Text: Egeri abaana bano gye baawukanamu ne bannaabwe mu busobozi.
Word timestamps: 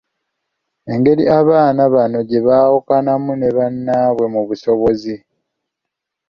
Egeri 0.93 1.23
abaana 1.39 1.81
bano 1.93 2.19
gye 2.29 2.39
baawukanamu 2.47 3.31
ne 3.37 3.49
bannaabwe 3.57 4.25
mu 4.33 4.41
busobozi. 4.47 5.15